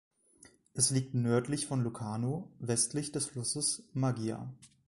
[0.73, 4.51] Es liegt nördlich von Locarno westlich des Flusses Maggia.